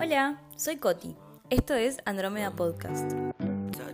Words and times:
Hola, 0.00 0.42
soy 0.56 0.76
Coti. 0.78 1.14
Esto 1.50 1.74
es 1.74 1.98
Andrómeda 2.04 2.50
Podcast, 2.50 3.12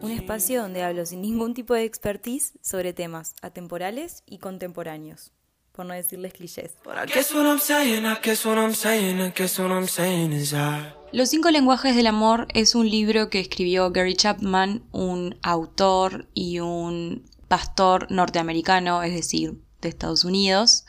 un 0.01 0.11
espacio 0.11 0.63
donde 0.63 0.83
hablo 0.83 1.05
sin 1.05 1.21
ningún 1.21 1.53
tipo 1.53 1.75
de 1.75 1.85
expertise 1.85 2.55
sobre 2.63 2.95
temas 2.95 3.35
atemporales 3.43 4.23
y 4.25 4.39
contemporáneos, 4.39 5.33
por 5.73 5.85
no 5.85 5.93
decirles 5.93 6.33
clichés. 6.33 6.73
Los 11.13 11.29
cinco 11.29 11.51
lenguajes 11.51 11.95
del 11.95 12.07
amor 12.07 12.49
es 12.55 12.75
un 12.75 12.89
libro 12.89 13.29
que 13.29 13.41
escribió 13.41 13.91
Gary 13.91 14.17
Chapman, 14.17 14.85
un 14.91 15.39
autor 15.43 16.29
y 16.33 16.61
un 16.61 17.29
pastor 17.47 18.11
norteamericano, 18.11 19.03
es 19.03 19.13
decir, 19.13 19.61
de 19.83 19.91
Estados 19.91 20.25
Unidos, 20.25 20.87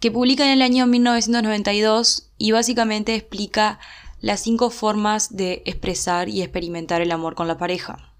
que 0.00 0.10
publica 0.10 0.44
en 0.44 0.50
el 0.50 0.62
año 0.62 0.86
1992 0.86 2.30
y 2.38 2.52
básicamente 2.52 3.14
explica 3.14 3.80
las 4.20 4.40
cinco 4.40 4.70
formas 4.70 5.36
de 5.36 5.62
expresar 5.64 6.28
y 6.28 6.42
experimentar 6.42 7.00
el 7.00 7.12
amor 7.12 7.34
con 7.34 7.48
la 7.48 7.58
pareja. 7.58 8.14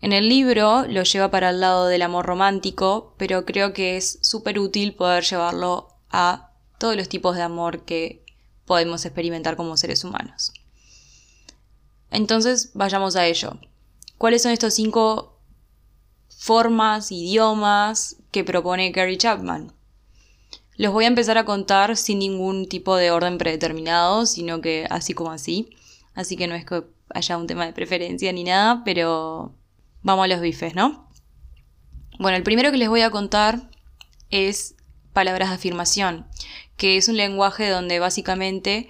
En 0.00 0.12
el 0.12 0.28
libro 0.28 0.84
lo 0.86 1.02
lleva 1.02 1.30
para 1.30 1.50
el 1.50 1.60
lado 1.60 1.86
del 1.86 2.02
amor 2.02 2.26
romántico, 2.26 3.14
pero 3.16 3.46
creo 3.46 3.72
que 3.72 3.96
es 3.96 4.18
súper 4.20 4.58
útil 4.58 4.94
poder 4.94 5.24
llevarlo 5.24 5.88
a 6.10 6.50
todos 6.78 6.96
los 6.96 7.08
tipos 7.08 7.36
de 7.36 7.42
amor 7.42 7.84
que 7.84 8.22
podemos 8.66 9.04
experimentar 9.04 9.56
como 9.56 9.76
seres 9.76 10.04
humanos. 10.04 10.52
Entonces, 12.10 12.70
vayamos 12.74 13.16
a 13.16 13.26
ello. 13.26 13.58
¿Cuáles 14.18 14.42
son 14.42 14.52
estos 14.52 14.74
cinco 14.74 15.40
formas, 16.28 17.10
idiomas 17.10 18.16
que 18.30 18.44
propone 18.44 18.90
Gary 18.90 19.16
Chapman? 19.16 19.72
Los 20.76 20.92
voy 20.92 21.04
a 21.04 21.08
empezar 21.08 21.38
a 21.38 21.44
contar 21.44 21.96
sin 21.96 22.18
ningún 22.18 22.68
tipo 22.68 22.96
de 22.96 23.10
orden 23.10 23.38
predeterminado, 23.38 24.26
sino 24.26 24.60
que 24.60 24.86
así 24.90 25.14
como 25.14 25.30
así. 25.30 25.70
Así 26.14 26.36
que 26.36 26.46
no 26.46 26.54
es 26.54 26.64
que 26.64 26.84
haya 27.10 27.36
un 27.36 27.46
tema 27.46 27.66
de 27.66 27.72
preferencia 27.72 28.32
ni 28.32 28.44
nada, 28.44 28.82
pero 28.84 29.54
vamos 30.02 30.24
a 30.24 30.28
los 30.28 30.40
bifes, 30.40 30.74
¿no? 30.74 31.08
Bueno, 32.18 32.36
el 32.36 32.42
primero 32.42 32.70
que 32.70 32.78
les 32.78 32.88
voy 32.88 33.02
a 33.02 33.10
contar 33.10 33.70
es 34.30 34.74
palabras 35.12 35.48
de 35.48 35.56
afirmación, 35.56 36.26
que 36.76 36.96
es 36.96 37.08
un 37.08 37.16
lenguaje 37.16 37.68
donde 37.68 38.00
básicamente 38.00 38.88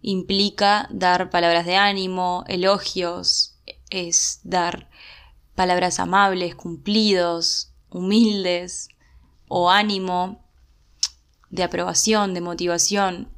implica 0.00 0.88
dar 0.90 1.30
palabras 1.30 1.66
de 1.66 1.76
ánimo, 1.76 2.44
elogios, 2.48 3.58
es 3.90 4.40
dar 4.42 4.88
palabras 5.54 6.00
amables, 6.00 6.54
cumplidos, 6.54 7.72
humildes 7.90 8.88
o 9.48 9.70
ánimo, 9.70 10.45
de 11.50 11.62
aprobación, 11.62 12.34
de 12.34 12.40
motivación. 12.40 13.28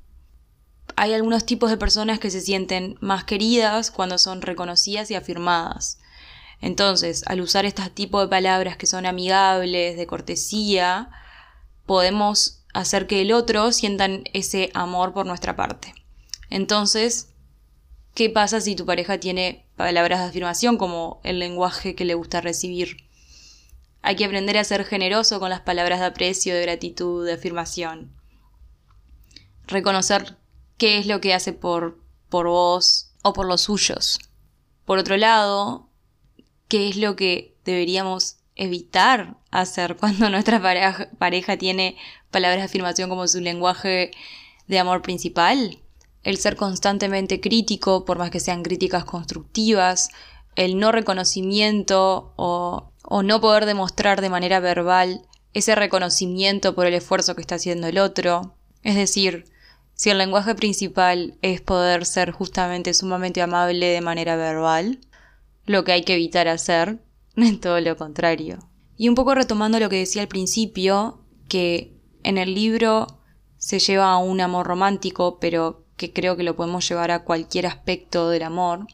Hay 0.97 1.13
algunos 1.13 1.47
tipos 1.47 1.71
de 1.71 1.77
personas 1.77 2.19
que 2.19 2.31
se 2.31 2.41
sienten 2.41 2.97
más 3.01 3.25
queridas 3.25 3.91
cuando 3.91 4.19
son 4.19 4.43
reconocidas 4.43 5.11
y 5.11 5.15
afirmadas. 5.15 5.99
Entonces, 6.61 7.23
al 7.27 7.41
usar 7.41 7.65
este 7.65 7.89
tipo 7.91 8.21
de 8.21 8.29
palabras 8.29 8.77
que 8.77 8.87
son 8.87 9.07
amigables, 9.07 9.97
de 9.97 10.07
cortesía, 10.07 11.11
podemos 11.87 12.65
hacer 12.75 13.07
que 13.07 13.23
el 13.23 13.33
otro 13.33 13.73
sientan 13.73 14.25
ese 14.33 14.71
amor 14.75 15.13
por 15.13 15.27
nuestra 15.27 15.57
parte. 15.57 15.95
Entonces, 16.51 17.33
¿qué 18.15 18.31
pasa 18.31 18.61
si 18.61 18.75
tu 18.75 18.87
pareja 18.87 19.19
tiene 19.19 19.67
palabras 19.77 20.21
de 20.21 20.27
afirmación 20.27 20.79
como 20.79 21.21
el 21.23 21.39
lenguaje 21.39 21.95
que 21.95 22.05
le 22.05 22.15
gusta 22.15 22.41
recibir? 22.41 23.08
Hay 24.09 24.17
que 24.17 24.25
aprender 24.25 24.57
a 24.57 24.65
ser 24.65 24.87
generoso 24.87 25.39
con 25.39 25.51
las 25.51 25.61
palabras 25.61 26.01
de 26.01 26.07
aprecio, 26.07 26.55
de 26.55 26.63
gratitud, 26.63 27.27
de 27.27 27.35
afirmación. 27.35 28.11
Reconocer 29.67 30.39
qué 30.79 30.97
es 30.97 31.05
lo 31.07 31.21
que 31.21 31.35
hace 31.35 31.53
por, 31.53 32.01
por 32.31 32.47
vos 32.47 33.11
o 33.21 33.35
por 33.35 33.47
los 33.47 33.61
suyos. 33.61 34.19
Por 34.87 34.99
otro 34.99 35.19
lado, 35.19 35.91
qué 36.69 36.89
es 36.89 36.97
lo 36.97 37.17
que 37.17 37.55
deberíamos 37.67 38.39
evitar 38.57 39.37
hacer 39.51 39.97
cuando 39.97 40.31
nuestra 40.31 40.59
pareja, 40.59 41.11
pareja 41.19 41.59
tiene 41.59 41.99
palabras 42.31 42.61
de 42.61 42.65
afirmación 42.65 43.11
como 43.11 43.29
su 43.29 43.43
lenguaje 43.43 44.13
de 44.69 44.79
amor 44.79 45.03
principal. 45.03 45.81
El 46.23 46.39
ser 46.39 46.57
constantemente 46.57 47.43
crítico, 47.43 48.07
por 48.07 48.17
más 48.17 48.31
que 48.31 48.41
sean 48.41 48.63
críticas 48.63 49.05
constructivas, 49.05 50.09
el 50.57 50.79
no 50.79 50.93
reconocimiento 50.93 52.33
o 52.37 52.91
o 53.11 53.23
no 53.23 53.41
poder 53.41 53.65
demostrar 53.65 54.21
de 54.21 54.29
manera 54.29 54.61
verbal 54.61 55.23
ese 55.55 55.75
reconocimiento 55.75 56.75
por 56.75 56.87
el 56.87 56.93
esfuerzo 56.93 57.35
que 57.35 57.41
está 57.41 57.55
haciendo 57.55 57.87
el 57.87 57.99
otro. 57.99 58.55
Es 58.83 58.97
decir, 58.97 59.47
si 59.95 60.11
el 60.11 60.19
lenguaje 60.19 60.55
principal 60.55 61.39
es 61.41 61.63
poder 61.63 62.05
ser 62.05 62.33
justamente 62.33 62.93
sumamente 62.93 63.41
amable 63.41 63.87
de 63.87 64.03
manera 64.03 64.37
verbal, 64.37 65.01
lo 65.65 65.85
que 65.85 65.93
hay 65.93 66.05
que 66.05 66.15
evitar 66.15 66.49
hacer 66.49 66.99
es 67.37 67.61
todo 67.61 67.81
lo 67.81 67.97
contrario. 67.97 68.59
Y 68.99 69.09
un 69.09 69.15
poco 69.15 69.35
retomando 69.35 69.81
lo 69.81 69.89
que 69.89 69.97
decía 69.97 70.21
al 70.21 70.29
principio, 70.29 71.25
que 71.49 71.97
en 72.25 72.37
el 72.37 72.55
libro 72.55 73.07
se 73.57 73.79
lleva 73.79 74.13
a 74.13 74.19
un 74.19 74.43
amor 74.43 74.67
romántico, 74.67 75.39
pero 75.41 75.87
que 75.97 76.13
creo 76.13 76.37
que 76.37 76.43
lo 76.43 76.57
podemos 76.57 76.87
llevar 76.87 77.11
a 77.11 77.25
cualquier 77.25 77.67
aspecto 77.67 78.29
del 78.29 78.43
amor, 78.43 78.87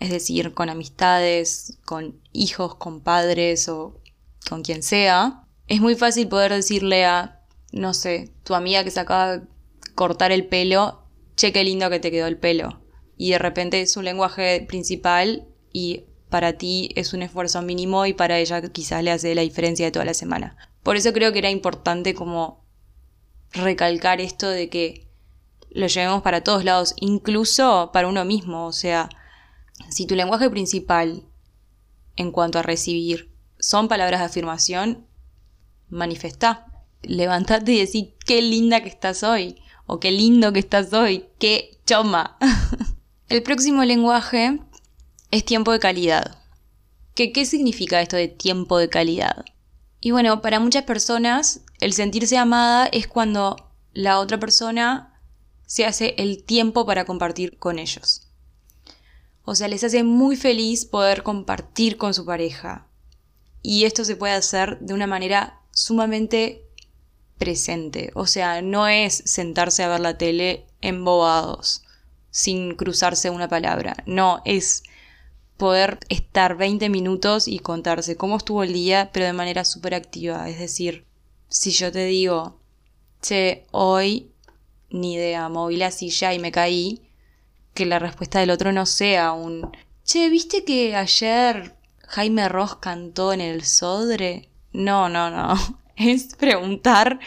es 0.00 0.10
decir, 0.10 0.54
con 0.54 0.68
amistades, 0.68 1.78
con 1.84 2.20
hijos, 2.32 2.76
con 2.76 3.00
padres 3.00 3.68
o 3.68 4.00
con 4.48 4.62
quien 4.62 4.82
sea, 4.82 5.44
es 5.66 5.80
muy 5.80 5.94
fácil 5.94 6.28
poder 6.28 6.52
decirle 6.52 7.04
a, 7.04 7.40
no 7.72 7.94
sé, 7.94 8.32
tu 8.44 8.54
amiga 8.54 8.84
que 8.84 8.90
se 8.90 9.00
acaba 9.00 9.38
de 9.38 9.46
cortar 9.94 10.32
el 10.32 10.46
pelo, 10.46 11.02
che, 11.36 11.52
qué 11.52 11.64
lindo 11.64 11.90
que 11.90 12.00
te 12.00 12.10
quedó 12.10 12.26
el 12.26 12.38
pelo. 12.38 12.80
Y 13.16 13.30
de 13.30 13.38
repente 13.38 13.80
es 13.80 13.96
un 13.96 14.04
lenguaje 14.04 14.64
principal 14.66 15.46
y 15.72 16.04
para 16.30 16.54
ti 16.54 16.90
es 16.94 17.12
un 17.12 17.22
esfuerzo 17.22 17.62
mínimo 17.62 18.06
y 18.06 18.12
para 18.12 18.38
ella 18.38 18.62
quizás 18.70 19.02
le 19.02 19.10
hace 19.10 19.34
la 19.34 19.42
diferencia 19.42 19.86
de 19.86 19.92
toda 19.92 20.04
la 20.04 20.14
semana. 20.14 20.56
Por 20.82 20.96
eso 20.96 21.12
creo 21.12 21.32
que 21.32 21.40
era 21.40 21.50
importante 21.50 22.14
como 22.14 22.64
recalcar 23.52 24.20
esto 24.20 24.48
de 24.48 24.68
que 24.68 25.08
lo 25.70 25.86
llevemos 25.86 26.22
para 26.22 26.42
todos 26.42 26.64
lados, 26.64 26.94
incluso 26.96 27.90
para 27.92 28.08
uno 28.08 28.24
mismo, 28.24 28.66
o 28.66 28.72
sea, 28.72 29.08
si 29.88 30.06
tu 30.06 30.14
lenguaje 30.14 30.50
principal 30.50 31.22
en 32.16 32.32
cuanto 32.32 32.58
a 32.58 32.62
recibir 32.62 33.30
son 33.58 33.88
palabras 33.88 34.20
de 34.20 34.26
afirmación, 34.26 35.06
manifestá. 35.88 36.66
Levantate 37.02 37.72
y 37.72 37.78
decir 37.78 38.14
qué 38.26 38.42
linda 38.42 38.82
que 38.82 38.88
estás 38.88 39.22
hoy. 39.22 39.60
O 39.86 40.00
qué 40.00 40.10
lindo 40.10 40.52
que 40.52 40.58
estás 40.58 40.92
hoy. 40.92 41.26
Qué 41.38 41.78
choma. 41.86 42.36
El 43.28 43.42
próximo 43.42 43.84
lenguaje 43.84 44.60
es 45.30 45.44
tiempo 45.44 45.72
de 45.72 45.78
calidad. 45.78 46.38
¿Qué, 47.14 47.32
¿Qué 47.32 47.44
significa 47.46 48.00
esto 48.00 48.16
de 48.16 48.28
tiempo 48.28 48.78
de 48.78 48.88
calidad? 48.88 49.44
Y 50.00 50.12
bueno, 50.12 50.40
para 50.40 50.60
muchas 50.60 50.84
personas 50.84 51.62
el 51.80 51.92
sentirse 51.92 52.36
amada 52.36 52.86
es 52.86 53.08
cuando 53.08 53.70
la 53.92 54.18
otra 54.18 54.38
persona 54.38 55.20
se 55.66 55.84
hace 55.84 56.14
el 56.18 56.44
tiempo 56.44 56.86
para 56.86 57.04
compartir 57.04 57.58
con 57.58 57.78
ellos. 57.78 58.27
O 59.48 59.54
sea, 59.54 59.66
les 59.66 59.82
hace 59.82 60.02
muy 60.02 60.36
feliz 60.36 60.84
poder 60.84 61.22
compartir 61.22 61.96
con 61.96 62.12
su 62.12 62.26
pareja. 62.26 62.86
Y 63.62 63.84
esto 63.84 64.04
se 64.04 64.14
puede 64.14 64.34
hacer 64.34 64.78
de 64.80 64.92
una 64.92 65.06
manera 65.06 65.62
sumamente 65.70 66.66
presente. 67.38 68.10
O 68.14 68.26
sea, 68.26 68.60
no 68.60 68.88
es 68.88 69.22
sentarse 69.24 69.82
a 69.82 69.88
ver 69.88 70.00
la 70.00 70.18
tele 70.18 70.66
embobados, 70.82 71.82
sin 72.30 72.74
cruzarse 72.74 73.30
una 73.30 73.48
palabra. 73.48 73.96
No, 74.04 74.42
es 74.44 74.82
poder 75.56 75.98
estar 76.10 76.58
20 76.58 76.90
minutos 76.90 77.48
y 77.48 77.58
contarse 77.58 78.18
cómo 78.18 78.36
estuvo 78.36 78.62
el 78.64 78.74
día, 78.74 79.08
pero 79.14 79.24
de 79.24 79.32
manera 79.32 79.64
súper 79.64 79.94
activa. 79.94 80.46
Es 80.50 80.58
decir, 80.58 81.06
si 81.48 81.70
yo 81.70 81.90
te 81.90 82.04
digo, 82.04 82.60
che, 83.22 83.64
hoy 83.70 84.30
ni 84.90 85.14
idea, 85.14 85.48
moví 85.48 85.78
la 85.78 85.90
silla 85.90 86.34
y 86.34 86.38
me 86.38 86.52
caí, 86.52 87.07
que 87.74 87.86
la 87.86 87.98
respuesta 87.98 88.40
del 88.40 88.50
otro 88.50 88.72
no 88.72 88.86
sea 88.86 89.32
un, 89.32 89.70
che, 90.04 90.28
¿viste 90.30 90.64
que 90.64 90.96
ayer 90.96 91.76
Jaime 92.08 92.48
Ross 92.48 92.76
cantó 92.76 93.32
en 93.32 93.40
el 93.40 93.64
Sodre? 93.64 94.48
No, 94.72 95.08
no, 95.08 95.30
no. 95.30 95.54
Es 95.96 96.36
preguntar 96.36 97.18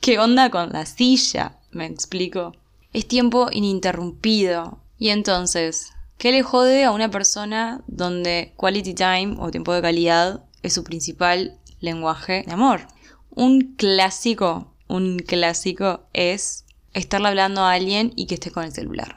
qué 0.00 0.18
onda 0.18 0.50
con 0.50 0.70
la 0.72 0.86
silla, 0.86 1.58
me 1.70 1.86
explico. 1.86 2.56
Es 2.92 3.06
tiempo 3.06 3.48
ininterrumpido. 3.52 4.80
Y 4.98 5.10
entonces, 5.10 5.92
¿qué 6.16 6.32
le 6.32 6.42
jode 6.42 6.84
a 6.84 6.90
una 6.90 7.10
persona 7.10 7.82
donde 7.86 8.52
quality 8.56 8.94
time 8.94 9.36
o 9.38 9.50
tiempo 9.50 9.72
de 9.72 9.82
calidad 9.82 10.44
es 10.62 10.74
su 10.74 10.82
principal 10.82 11.58
lenguaje 11.80 12.42
de 12.44 12.52
amor? 12.52 12.88
Un 13.30 13.76
clásico, 13.76 14.74
un 14.88 15.20
clásico 15.20 16.08
es 16.12 16.64
estarle 16.92 17.28
hablando 17.28 17.62
a 17.62 17.72
alguien 17.72 18.12
y 18.16 18.26
que 18.26 18.34
esté 18.34 18.50
con 18.50 18.64
el 18.64 18.72
celular. 18.72 19.16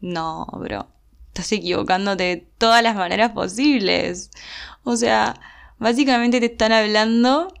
No, 0.00 0.46
bro. 0.52 0.88
Estás 1.28 1.52
equivocándote 1.52 2.24
de 2.24 2.36
todas 2.58 2.82
las 2.82 2.96
maneras 2.96 3.32
posibles. 3.32 4.30
O 4.84 4.96
sea, 4.96 5.40
básicamente 5.78 6.40
te 6.40 6.46
están 6.46 6.72
hablando 6.72 7.52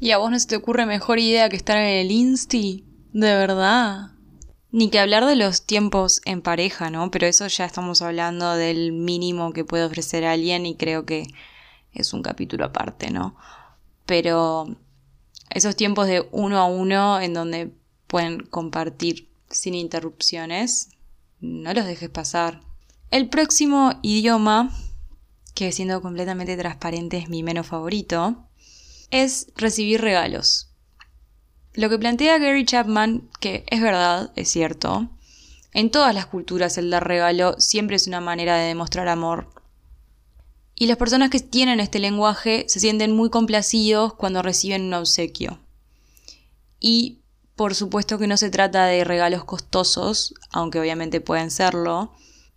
y 0.00 0.12
a 0.12 0.18
vos 0.18 0.30
no 0.30 0.38
se 0.38 0.46
te 0.46 0.56
ocurre 0.56 0.86
mejor 0.86 1.18
idea 1.18 1.48
que 1.48 1.56
estar 1.56 1.76
en 1.76 1.88
el 1.88 2.10
Insti. 2.10 2.84
De 3.12 3.34
verdad. 3.34 4.12
Ni 4.70 4.90
que 4.90 5.00
hablar 5.00 5.24
de 5.24 5.34
los 5.34 5.64
tiempos 5.66 6.20
en 6.24 6.42
pareja, 6.42 6.90
¿no? 6.90 7.10
Pero 7.10 7.26
eso 7.26 7.46
ya 7.46 7.64
estamos 7.64 8.02
hablando 8.02 8.54
del 8.54 8.92
mínimo 8.92 9.52
que 9.52 9.64
puede 9.64 9.84
ofrecer 9.84 10.24
alguien 10.24 10.66
y 10.66 10.76
creo 10.76 11.04
que 11.04 11.26
es 11.92 12.12
un 12.12 12.22
capítulo 12.22 12.66
aparte, 12.66 13.10
¿no? 13.10 13.34
Pero 14.04 14.76
esos 15.50 15.74
tiempos 15.74 16.06
de 16.06 16.28
uno 16.30 16.58
a 16.58 16.66
uno 16.66 17.20
en 17.20 17.34
donde 17.34 17.72
pueden 18.06 18.40
compartir 18.44 19.28
sin 19.48 19.74
interrupciones, 19.74 20.90
no 21.40 21.72
los 21.72 21.86
dejes 21.86 22.08
pasar. 22.08 22.60
El 23.10 23.28
próximo 23.28 23.98
idioma, 24.02 24.70
que 25.54 25.72
siendo 25.72 26.02
completamente 26.02 26.56
transparente 26.56 27.18
es 27.18 27.28
mi 27.28 27.42
menos 27.42 27.66
favorito, 27.66 28.44
es 29.10 29.48
recibir 29.56 30.00
regalos. 30.00 30.68
Lo 31.74 31.88
que 31.88 31.98
plantea 31.98 32.38
Gary 32.38 32.64
Chapman, 32.64 33.28
que 33.40 33.64
es 33.68 33.80
verdad, 33.80 34.32
es 34.36 34.48
cierto, 34.48 35.08
en 35.72 35.90
todas 35.90 36.14
las 36.14 36.26
culturas 36.26 36.76
el 36.78 36.90
dar 36.90 37.06
regalo 37.06 37.54
siempre 37.60 37.96
es 37.96 38.06
una 38.06 38.20
manera 38.20 38.56
de 38.56 38.68
demostrar 38.68 39.08
amor. 39.08 39.50
Y 40.74 40.86
las 40.86 40.96
personas 40.96 41.30
que 41.30 41.40
tienen 41.40 41.80
este 41.80 41.98
lenguaje 41.98 42.64
se 42.68 42.80
sienten 42.80 43.14
muy 43.14 43.30
complacidos 43.30 44.14
cuando 44.14 44.42
reciben 44.42 44.82
un 44.82 44.94
obsequio. 44.94 45.58
Y 46.80 47.20
por 47.58 47.74
supuesto 47.74 48.18
que 48.18 48.28
no 48.28 48.36
se 48.36 48.50
trata 48.50 48.86
de 48.86 49.02
regalos 49.02 49.42
costosos, 49.42 50.32
aunque 50.52 50.78
obviamente 50.78 51.20
pueden 51.20 51.50
serlo, 51.50 52.12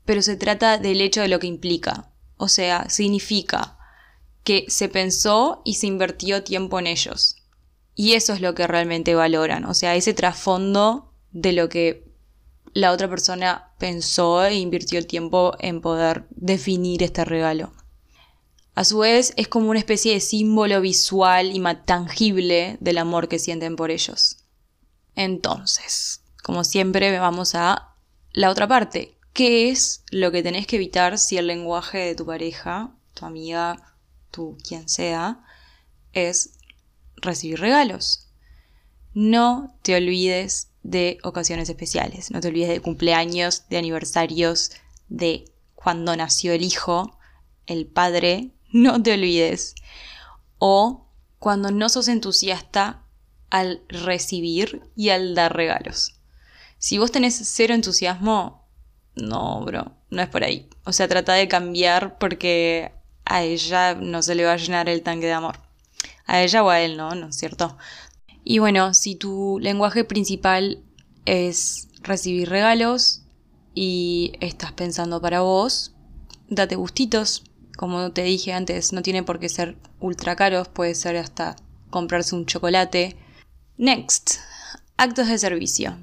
pero 0.06 0.22
se 0.22 0.36
trata 0.36 0.78
del 0.78 1.02
hecho 1.02 1.22
de 1.22 1.28
lo 1.28 1.40
que 1.40 1.48
implica. 1.48 2.12
O 2.38 2.48
sea, 2.48 2.88
significa 2.88 3.80
que 4.44 4.66
se 4.68 4.90
pensó 4.90 5.64
y 5.66 5.74
se 5.74 5.88
invirtió 5.88 6.44
tiempo 6.44 6.78
en 6.78 6.86
ellos. 6.86 7.38
Y 7.96 8.14
eso 8.14 8.34
es 8.34 8.42
lo 8.42 8.54
que 8.54 8.68
realmente 8.68 9.16
valoran. 9.16 9.66
O 9.66 9.74
sea, 9.74 9.96
ese 9.96 10.14
trasfondo 10.14 11.12
de 11.32 11.54
lo 11.54 11.68
que 11.68 12.08
la 12.74 12.92
otra 12.92 13.10
persona 13.10 13.72
pensó 13.80 14.46
e 14.46 14.54
invirtió 14.54 15.04
tiempo 15.08 15.56
en 15.58 15.82
poder 15.82 16.28
definir 16.30 17.02
este 17.02 17.26
regalo. 17.26 17.74
A 18.76 18.84
su 18.84 19.00
vez, 19.00 19.34
es 19.36 19.48
como 19.48 19.72
una 19.72 19.80
especie 19.80 20.14
de 20.14 20.20
símbolo 20.20 20.80
visual 20.80 21.56
y 21.56 21.62
tangible 21.86 22.78
del 22.82 23.00
amor 23.00 23.30
que 23.30 23.40
sienten 23.40 23.76
por 23.76 23.90
ellos. 23.90 24.41
Entonces, 25.16 26.22
como 26.44 26.64
siempre, 26.64 27.18
vamos 27.20 27.56
a 27.56 27.94
la 28.34 28.50
otra 28.50 28.68
parte. 28.68 29.16
¿Qué 29.34 29.70
es 29.70 30.04
lo 30.12 30.32
que 30.32 30.44
tenés 30.44 30.68
que 30.68 30.76
evitar 30.76 31.18
si 31.18 31.38
el 31.38 31.48
lenguaje 31.48 32.00
de 32.00 32.16
tu 32.16 32.26
pareja, 32.26 32.92
tu 33.14 33.26
amiga, 33.26 33.96
tu 34.30 34.58
quien 34.68 34.90
sea, 34.90 35.40
es 36.14 36.58
recibir 37.16 37.60
regalos? 37.60 38.28
No 39.14 39.76
te 39.84 39.96
olvides 39.96 40.70
de 40.84 41.20
ocasiones 41.24 41.70
especiales, 41.70 42.32
no 42.32 42.42
te 42.42 42.48
olvides 42.48 42.70
de 42.70 42.82
cumpleaños, 42.82 43.68
de 43.70 43.78
aniversarios, 43.78 44.72
de 45.08 45.46
cuando 45.76 46.16
nació 46.16 46.54
el 46.54 46.64
hijo, 46.64 47.18
el 47.68 47.88
padre, 47.88 48.52
no 48.72 49.02
te 49.02 49.14
olvides. 49.14 49.76
O 50.58 51.08
cuando 51.40 51.72
no 51.72 51.90
sos 51.90 52.08
entusiasta 52.08 53.04
al 53.52 53.84
recibir 53.90 54.82
y 54.96 55.10
al 55.10 55.36
dar 55.36 55.56
regalos. 55.56 56.16
Si 56.80 56.98
vos 56.98 57.12
tenés 57.12 57.40
cero 57.44 57.76
entusiasmo, 57.76 58.68
no, 59.16 59.64
bro, 59.64 59.92
no 60.10 60.22
es 60.22 60.30
por 60.30 60.44
ahí. 60.44 60.68
O 60.86 60.94
sea, 60.94 61.08
trata 61.08 61.34
de 61.34 61.48
cambiar 61.48 62.18
porque 62.18 62.92
a 63.26 63.44
ella 63.44 63.94
no 63.94 64.24
se 64.24 64.34
le 64.34 64.46
va 64.46 64.54
a 64.54 64.58
llenar 64.58 64.90
el 64.90 65.04
tanque 65.04 65.28
de 65.28 65.34
amor. 65.34 65.60
A 66.26 66.42
ella 66.42 66.64
o 66.64 66.70
a 66.70 66.80
él, 66.80 66.98
¿no? 66.98 67.14
¿No 67.14 67.28
es 67.28 67.36
cierto? 67.36 67.78
Y 68.44 68.60
bueno, 68.60 68.94
si 68.94 69.16
tu 69.16 69.60
lenguaje 69.60 70.06
principal 70.06 70.84
es 71.26 71.90
recibir 72.02 72.50
regalos 72.50 73.22
y 73.76 74.34
estás 74.40 74.72
pensando 74.72 75.22
para 75.22 75.42
vos, 75.42 75.94
date 76.50 76.76
gustitos. 76.76 77.44
Como 77.78 78.12
te 78.12 78.24
dije 78.24 78.54
antes, 78.54 78.94
no 78.94 79.02
tiene 79.02 79.24
por 79.24 79.40
qué 79.40 79.50
ser 79.50 79.78
ultra 80.00 80.36
caros, 80.36 80.68
puede 80.70 80.96
ser 80.96 81.18
hasta 81.18 81.58
comprarse 81.90 82.36
un 82.36 82.46
chocolate 82.46 83.18
Next, 83.82 84.36
actos 84.96 85.28
de 85.28 85.40
servicio. 85.40 85.98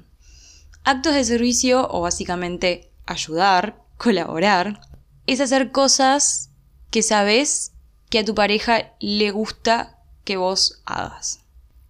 Actos 0.83 1.13
de 1.13 1.23
servicio, 1.23 1.87
o 1.89 2.01
básicamente 2.01 2.91
ayudar, 3.05 3.81
colaborar, 3.95 4.81
es 5.27 5.39
hacer 5.39 5.71
cosas 5.71 6.49
que 6.91 7.03
sabes 7.03 7.71
que 8.09 8.19
a 8.19 8.25
tu 8.25 8.35
pareja 8.35 8.91
le 8.99 9.31
gusta 9.31 9.97
que 10.25 10.35
vos 10.35 10.81
hagas. 10.83 11.39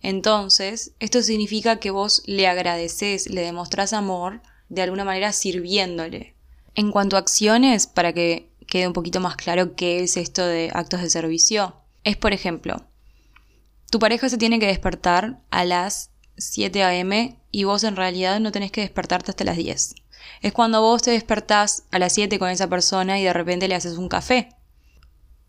Entonces, 0.04 0.92
esto 1.00 1.24
significa 1.24 1.80
que 1.80 1.90
vos 1.90 2.22
le 2.28 2.46
agradeces, 2.46 3.28
le 3.28 3.42
demostrás 3.42 3.92
amor, 3.92 4.44
de 4.70 4.84
alguna 4.84 5.06
manera 5.06 5.32
sirviéndole. 5.34 6.36
En 6.76 6.92
cuanto 6.92 7.16
a 7.16 7.20
acciones, 7.20 7.88
para 7.88 8.14
que 8.14 8.48
quede 8.68 8.86
un 8.86 8.94
poquito 8.94 9.22
más 9.22 9.38
claro 9.38 9.74
qué 9.76 10.04
es 10.04 10.18
esto 10.18 10.46
de 10.46 10.70
actos 10.72 11.02
de 11.02 11.10
servicio, 11.10 11.74
es 12.04 12.16
por 12.16 12.32
ejemplo, 12.32 12.86
tu 13.90 14.00
pareja 14.00 14.30
se 14.30 14.38
tiene 14.38 14.60
que 14.60 14.68
despertar 14.68 15.40
a 15.50 15.66
las 15.66 16.12
7 16.38 16.84
a.m. 16.84 17.40
y 17.52 17.64
vos 17.64 17.84
en 17.84 17.96
realidad 17.96 18.40
no 18.40 18.52
tenés 18.52 18.72
que 18.72 18.82
despertarte 18.82 19.32
hasta 19.32 19.44
las 19.44 19.58
10. 19.58 19.96
Es 20.42 20.54
cuando 20.54 20.82
vos 20.82 21.02
te 21.02 21.12
despertás 21.12 21.84
a 21.92 22.00
las 22.00 22.14
7 22.14 22.40
con 22.40 22.50
esa 22.50 22.68
persona 22.68 23.20
y 23.20 23.24
de 23.24 23.34
repente 23.34 23.68
le 23.68 23.76
haces 23.76 23.98
un 23.98 24.10
café. 24.10 24.56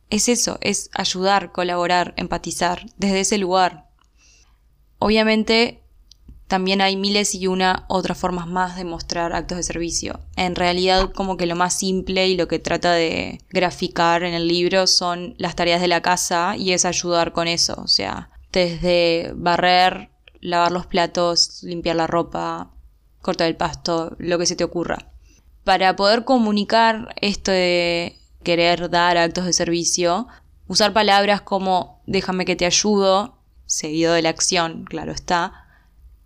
Es 0.08 0.28
eso, 0.28 0.58
es 0.60 0.90
ayudar, 0.92 1.52
colaborar, 1.52 2.14
empatizar 2.16 2.86
desde 2.96 3.20
ese 3.20 3.38
lugar. 3.38 3.88
Obviamente 4.98 5.82
también 6.50 6.80
hay 6.80 6.96
miles 6.96 7.36
y 7.36 7.46
una 7.46 7.84
otras 7.86 8.18
formas 8.18 8.48
más 8.48 8.74
de 8.74 8.82
mostrar 8.82 9.32
actos 9.32 9.56
de 9.56 9.62
servicio. 9.62 10.18
En 10.34 10.56
realidad 10.56 11.12
como 11.12 11.36
que 11.36 11.46
lo 11.46 11.54
más 11.54 11.74
simple 11.74 12.26
y 12.26 12.36
lo 12.36 12.48
que 12.48 12.58
trata 12.58 12.92
de 12.92 13.40
graficar 13.50 14.24
en 14.24 14.34
el 14.34 14.48
libro 14.48 14.88
son 14.88 15.36
las 15.38 15.54
tareas 15.54 15.80
de 15.80 15.86
la 15.86 16.02
casa 16.02 16.56
y 16.56 16.72
es 16.72 16.84
ayudar 16.84 17.32
con 17.32 17.46
eso. 17.46 17.80
O 17.80 17.86
sea, 17.86 18.30
desde 18.50 19.30
barrer, 19.36 20.10
lavar 20.40 20.72
los 20.72 20.86
platos, 20.86 21.62
limpiar 21.62 21.94
la 21.94 22.08
ropa, 22.08 22.72
cortar 23.22 23.46
el 23.46 23.54
pasto, 23.54 24.16
lo 24.18 24.36
que 24.36 24.46
se 24.46 24.56
te 24.56 24.64
ocurra. 24.64 25.06
Para 25.62 25.94
poder 25.94 26.24
comunicar 26.24 27.14
esto 27.20 27.52
de 27.52 28.18
querer 28.42 28.90
dar 28.90 29.18
actos 29.18 29.44
de 29.44 29.52
servicio, 29.52 30.26
usar 30.66 30.92
palabras 30.92 31.42
como 31.42 32.02
déjame 32.08 32.44
que 32.44 32.56
te 32.56 32.66
ayudo, 32.66 33.38
seguido 33.66 34.14
de 34.14 34.22
la 34.22 34.30
acción, 34.30 34.84
claro 34.84 35.12
está, 35.12 35.59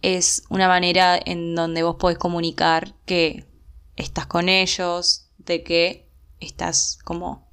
es 0.05 0.45
una 0.51 0.69
manera 0.69 1.19
en 1.25 1.55
donde 1.55 1.83
vos 1.83 1.97
podés 1.97 2.19
comunicar 2.19 2.94
que 3.06 3.46
estás 3.96 4.27
con 4.27 4.51
ellos, 4.51 5.31
de 5.39 5.63
que 5.63 6.11
estás 6.41 6.99
como 7.05 7.51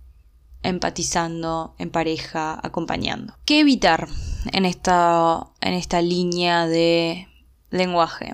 empatizando 0.62 1.76
en 1.80 1.92
pareja, 1.92 2.60
acompañando. 2.62 3.36
¿Qué 3.46 3.62
evitar 3.62 4.10
en 4.52 4.66
esta, 4.66 5.48
en 5.62 5.74
esta 5.74 6.02
línea 6.02 6.68
de 6.68 7.30
lenguaje? 7.70 8.34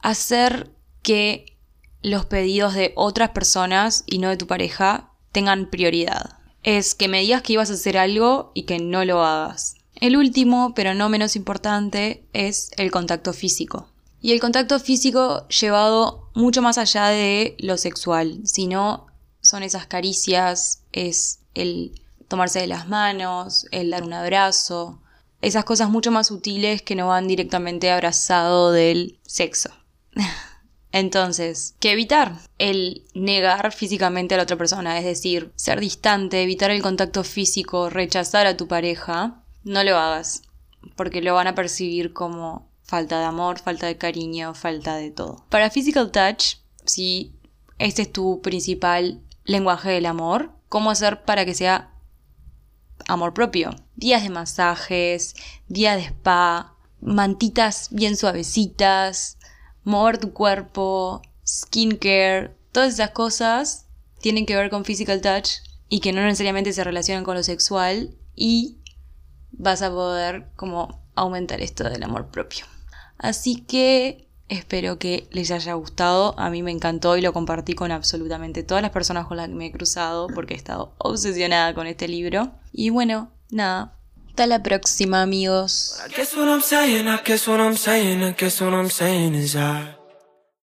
Hacer 0.00 0.74
que 1.02 1.58
los 2.00 2.24
pedidos 2.24 2.72
de 2.72 2.94
otras 2.96 3.30
personas 3.30 4.04
y 4.06 4.18
no 4.18 4.30
de 4.30 4.38
tu 4.38 4.46
pareja 4.46 5.12
tengan 5.30 5.68
prioridad. 5.68 6.38
Es 6.62 6.94
que 6.94 7.08
me 7.08 7.20
digas 7.20 7.42
que 7.42 7.52
ibas 7.52 7.70
a 7.70 7.74
hacer 7.74 7.98
algo 7.98 8.50
y 8.54 8.62
que 8.62 8.78
no 8.78 9.04
lo 9.04 9.22
hagas. 9.22 9.77
El 10.00 10.16
último, 10.16 10.74
pero 10.74 10.94
no 10.94 11.08
menos 11.08 11.34
importante, 11.34 12.24
es 12.32 12.70
el 12.76 12.90
contacto 12.90 13.32
físico. 13.32 13.88
Y 14.20 14.32
el 14.32 14.40
contacto 14.40 14.78
físico 14.78 15.46
llevado 15.48 16.30
mucho 16.34 16.62
más 16.62 16.78
allá 16.78 17.06
de 17.06 17.56
lo 17.58 17.76
sexual, 17.76 18.40
sino 18.44 19.06
son 19.40 19.62
esas 19.62 19.86
caricias, 19.86 20.82
es 20.92 21.40
el 21.54 22.00
tomarse 22.28 22.60
de 22.60 22.66
las 22.66 22.88
manos, 22.88 23.66
el 23.70 23.90
dar 23.90 24.04
un 24.04 24.12
abrazo, 24.12 25.00
esas 25.40 25.64
cosas 25.64 25.88
mucho 25.88 26.10
más 26.10 26.28
sutiles 26.28 26.82
que 26.82 26.94
no 26.94 27.08
van 27.08 27.26
directamente 27.26 27.90
abrazado 27.90 28.72
del 28.72 29.18
sexo. 29.24 29.70
Entonces, 30.92 31.74
¿qué 31.80 31.92
evitar? 31.92 32.34
El 32.58 33.04
negar 33.14 33.72
físicamente 33.72 34.34
a 34.34 34.38
la 34.38 34.44
otra 34.44 34.56
persona, 34.56 34.98
es 34.98 35.04
decir, 35.04 35.52
ser 35.54 35.80
distante, 35.80 36.42
evitar 36.42 36.70
el 36.70 36.82
contacto 36.82 37.24
físico, 37.24 37.90
rechazar 37.90 38.46
a 38.46 38.56
tu 38.56 38.68
pareja, 38.68 39.44
no 39.68 39.84
lo 39.84 39.96
hagas, 39.96 40.42
porque 40.96 41.22
lo 41.22 41.34
van 41.34 41.46
a 41.46 41.54
percibir 41.54 42.12
como 42.12 42.68
falta 42.82 43.18
de 43.18 43.26
amor, 43.26 43.58
falta 43.58 43.86
de 43.86 43.98
cariño, 43.98 44.54
falta 44.54 44.96
de 44.96 45.10
todo. 45.10 45.44
Para 45.50 45.70
Physical 45.70 46.10
Touch, 46.10 46.56
si 46.84 47.34
este 47.78 48.02
es 48.02 48.12
tu 48.12 48.40
principal 48.40 49.20
lenguaje 49.44 49.90
del 49.90 50.06
amor, 50.06 50.52
¿cómo 50.68 50.90
hacer 50.90 51.24
para 51.24 51.44
que 51.44 51.54
sea 51.54 51.92
amor 53.06 53.34
propio? 53.34 53.70
Días 53.94 54.22
de 54.22 54.30
masajes, 54.30 55.34
días 55.68 55.96
de 55.96 56.04
spa, 56.04 56.74
mantitas 57.00 57.88
bien 57.92 58.16
suavecitas, 58.16 59.38
mover 59.84 60.18
tu 60.18 60.32
cuerpo, 60.32 61.22
skincare, 61.46 62.56
todas 62.72 62.94
esas 62.94 63.10
cosas 63.10 63.86
tienen 64.20 64.46
que 64.46 64.56
ver 64.56 64.70
con 64.70 64.84
physical 64.84 65.20
touch 65.20 65.50
y 65.88 66.00
que 66.00 66.12
no 66.12 66.22
necesariamente 66.22 66.72
se 66.72 66.84
relacionan 66.84 67.24
con 67.24 67.36
lo 67.36 67.42
sexual 67.42 68.16
y 68.34 68.77
vas 69.58 69.82
a 69.82 69.90
poder 69.90 70.48
como 70.56 71.02
aumentar 71.14 71.60
esto 71.60 71.84
del 71.84 72.02
amor 72.02 72.28
propio. 72.30 72.64
Así 73.18 73.62
que 73.62 74.28
Espero 74.48 74.98
que 74.98 75.28
les 75.30 75.50
haya 75.50 75.74
gustado. 75.74 76.34
A 76.38 76.48
mí 76.48 76.62
me 76.62 76.70
encantó 76.70 77.16
y 77.16 77.20
lo 77.20 77.32
compartí 77.32 77.74
con 77.74 77.92
absolutamente 77.92 78.62
todas 78.62 78.82
las 78.82 78.92
personas 78.92 79.26
con 79.26 79.36
las 79.36 79.48
que 79.48 79.54
me 79.54 79.66
he 79.66 79.72
cruzado 79.72 80.26
porque 80.28 80.54
he 80.54 80.56
estado 80.56 80.94
obsesionada 80.98 81.74
con 81.74 81.86
este 81.86 82.08
libro. 82.08 82.52
Y 82.72 82.90
bueno, 82.90 83.30
nada. 83.50 83.94
Hasta 84.28 84.46
la 84.46 84.62
próxima, 84.62 85.20
amigos. 85.20 85.98